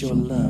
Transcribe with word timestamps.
Your 0.00 0.14
love. 0.14 0.47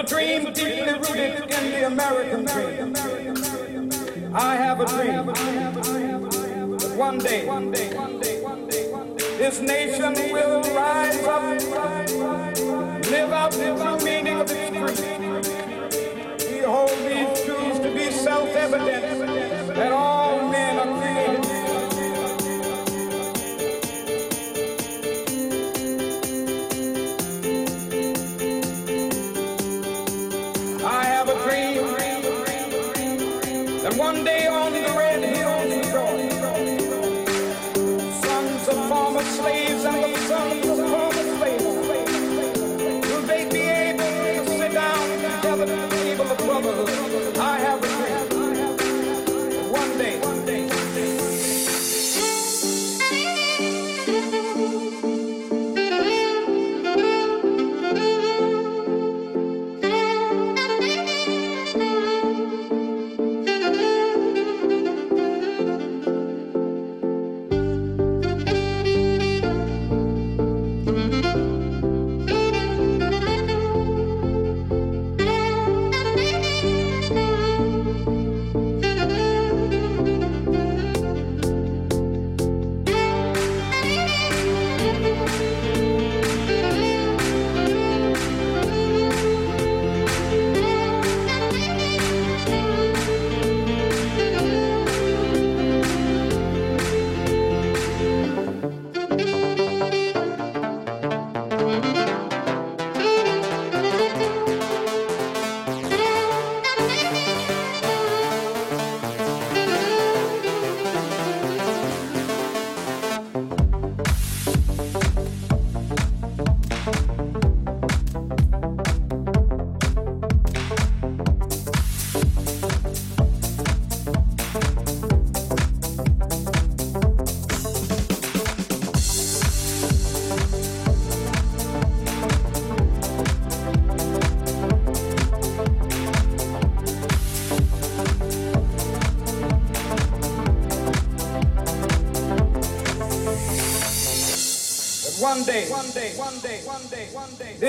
A 0.00 0.02
dream 0.02 0.44
deeply 0.54 0.92
rooted 0.94 1.50
in 1.50 1.70
the 1.72 1.86
American 1.86 2.44
dream. 2.46 2.96
I 4.34 4.56
have 4.56 4.80
a 4.80 4.86
dream 4.86 5.26
that 5.26 6.96
one 6.96 7.18
day 7.18 7.44
this 9.36 9.60
nation 9.60 10.14
will 10.32 10.62
rise 10.74 11.22
up, 11.24 11.59
that 33.90 33.98
one 33.98 34.24
day 34.24 34.46
on 34.46 34.72
the 34.72 34.80
red 34.96 35.22
hills 35.22 35.72
of 35.72 35.92
Georgia, 35.92 37.24
sons 38.22 38.68
of 38.68 38.88
former 38.88 39.22
slaves 39.22 39.84
and 39.84 40.04
the 40.04 40.18
sons 40.28 40.66
of 40.66 40.76
former 40.90 41.36
slaves 41.38 41.64
will 43.08 43.22
they 43.22 43.48
be 43.50 43.60
able 43.60 44.44
to 44.44 44.58
sit 44.58 44.72
down 44.72 45.08
together 45.18 45.99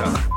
in 0.00 0.30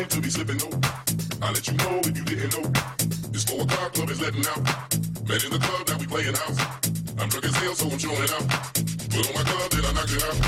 claim 0.00 0.08
to 0.08 0.20
be 0.20 0.30
slipping, 0.30 0.56
no. 0.56 0.68
I 1.42 1.52
let 1.52 1.66
you 1.68 1.76
know 1.76 2.00
if 2.00 2.16
you 2.16 2.24
didn't 2.24 2.52
know. 2.56 2.70
This 3.32 3.44
four 3.44 3.62
o'clock 3.62 3.92
club 3.92 4.08
is 4.08 4.20
letting 4.20 4.46
out. 4.46 4.62
Met 5.28 5.44
in 5.44 5.50
the 5.50 5.60
club, 5.60 5.88
now 5.88 5.98
we 5.98 6.06
playing 6.06 6.36
out. 6.36 6.56
I'm 7.20 7.28
drunk 7.28 7.44
as 7.44 7.56
hell, 7.56 7.74
so 7.74 7.86
I'm 7.90 7.98
chilling 7.98 8.30
out. 8.32 8.46
Put 9.12 9.28
on 9.28 9.34
my 9.36 9.44
club, 9.44 9.70
then 9.70 9.84
I 9.84 9.92
knock 9.92 10.10
it 10.10 10.24
out. 10.24 10.38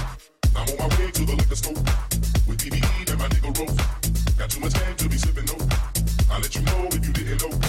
I'm 0.57 0.69
on 0.73 0.89
my 0.89 0.97
way 0.97 1.11
to 1.11 1.25
the 1.25 1.37
liquor 1.37 1.57
store 1.57 1.83
with 2.49 2.63
P 2.63 2.71
B 2.71 2.77
E 2.79 3.05
and 3.11 3.19
my 3.19 3.29
nigga 3.29 3.53
rope. 3.59 3.77
Got 4.39 4.51
too 4.51 4.61
much 4.61 4.73
game 4.73 4.97
to 4.97 5.09
be 5.09 5.19
slipping, 5.19 5.45
no. 5.45 5.57
I 6.31 6.39
let 6.39 6.55
you 6.55 6.63
know 6.63 6.89
if 6.89 7.07
you 7.07 7.13
didn't 7.13 7.43
know. 7.43 7.62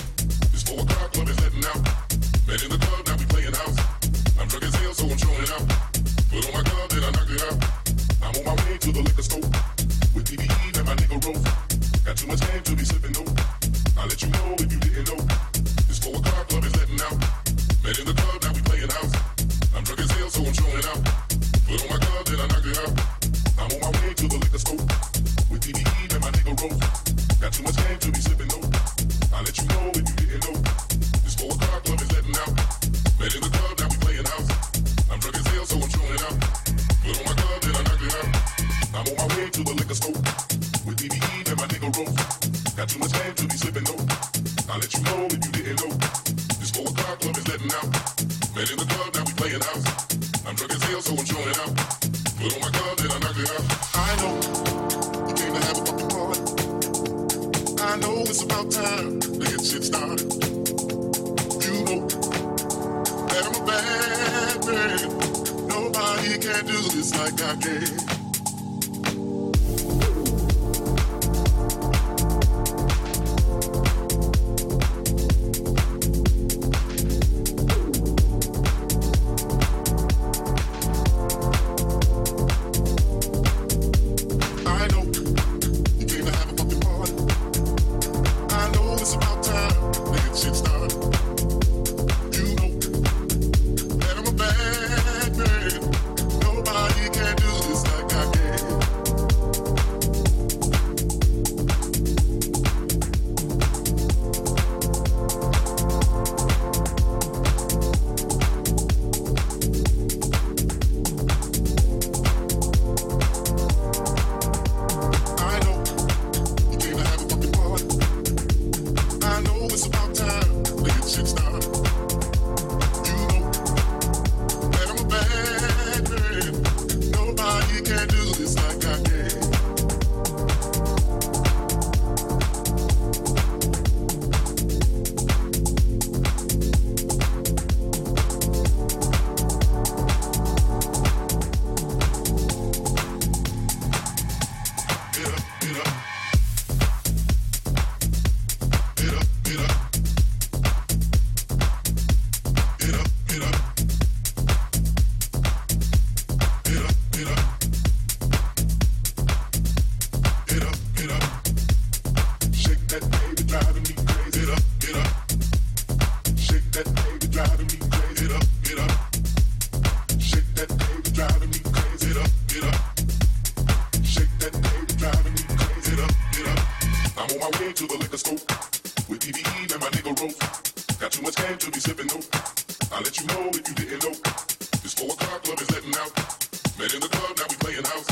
shooting 185.94 186.02
out. 186.02 186.80
Met 186.80 186.94
in 186.94 187.00
the 187.00 187.08
club, 187.08 187.38
now 187.38 187.46
we 187.50 187.56
playing 187.58 187.86
house. 187.86 188.08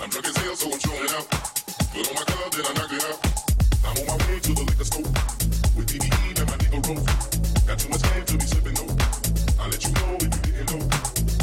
I'm 0.00 0.10
drunk 0.10 0.26
as 0.26 0.36
hell, 0.36 0.56
so 0.56 0.72
I'm 0.72 0.78
showing 0.80 1.10
out. 1.10 1.26
Put 1.92 2.08
on 2.08 2.14
my 2.14 2.24
club, 2.24 2.52
then 2.52 2.66
I 2.66 2.72
knock 2.74 2.92
it 2.92 3.04
out. 3.04 3.18
I'm 3.84 3.96
on 4.00 4.06
my 4.06 4.16
way 4.26 4.40
to 4.40 4.52
the 4.52 4.64
liquor 4.64 4.84
store 4.84 5.10
with 5.76 5.86
BBE 5.88 6.40
and 6.40 6.50
my 6.50 6.56
nigga 6.58 6.80
Rove. 6.88 7.66
Got 7.66 7.78
too 7.78 7.88
much 7.88 8.02
game 8.02 8.24
to 8.24 8.38
be 8.38 8.44
sipping 8.44 8.74
though. 8.74 8.96
I'll 9.60 9.70
let 9.70 9.82
you 9.84 9.92
know 9.92 10.16
if 10.20 10.30
you 10.34 10.52
didn't 10.52 10.70
know. 10.72 10.86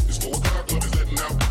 It's 0.08 0.18
four 0.18 0.36
o'clock, 0.36 0.68
club 0.68 0.84
is 0.84 0.95
letting 0.95 1.20
out. 1.20 1.51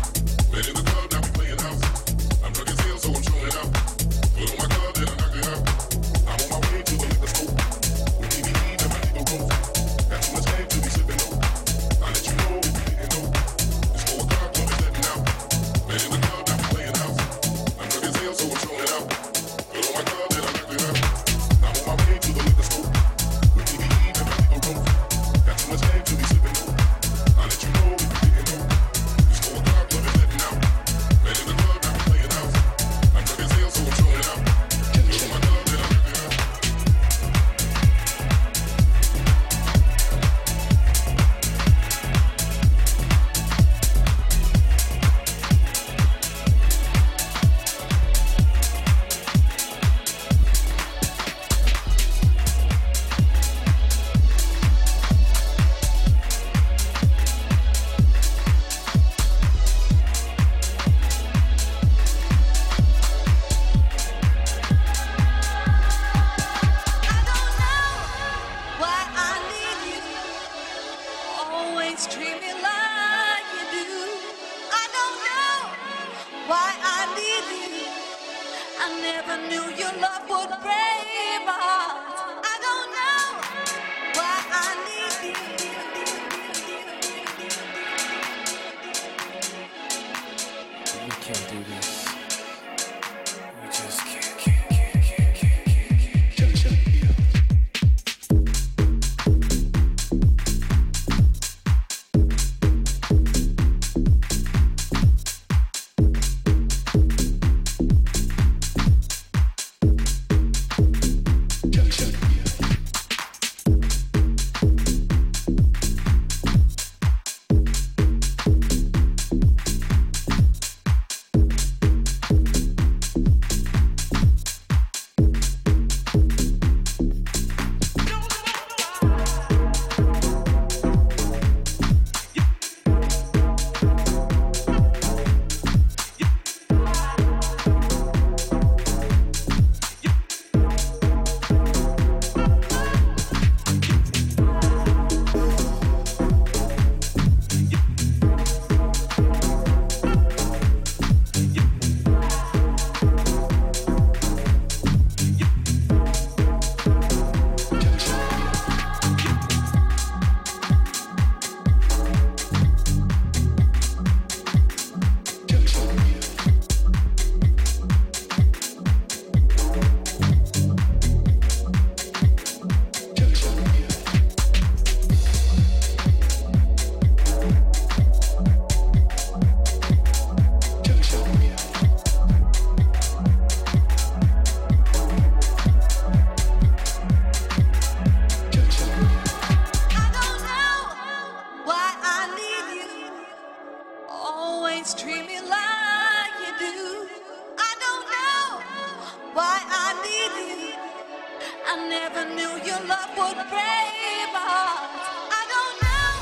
Would 203.17 203.49
break 203.49 204.27
my 204.33 204.43
heart. 204.53 204.91
I 205.39 205.41
don't 205.53 205.77
know 205.85 206.13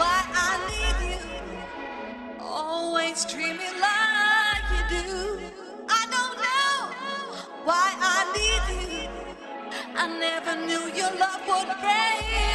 why 0.00 0.18
I 0.48 0.52
need 0.70 0.98
you. 1.12 1.22
Always 2.40 3.24
treat 3.24 3.56
me 3.62 3.68
like 3.86 4.66
you 4.74 4.82
do. 4.96 5.40
I 5.88 6.02
don't 6.14 6.36
know 6.46 6.74
why 7.64 7.88
I 8.00 8.18
need 8.36 8.64
you. 8.74 9.08
I 9.96 10.06
never 10.18 10.54
knew 10.66 10.84
your 10.94 11.12
love 11.18 11.42
would 11.48 11.70
break 11.80 12.45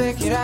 I 0.00 0.12
gotta 0.12 0.37